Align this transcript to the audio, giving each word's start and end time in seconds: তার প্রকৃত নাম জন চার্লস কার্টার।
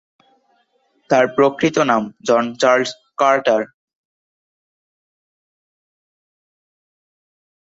তার 1.09 1.25
প্রকৃত 1.35 1.77
নাম 1.81 2.03
জন 2.23 2.43
চার্লস 2.55 2.91
কার্টার। 3.17 3.61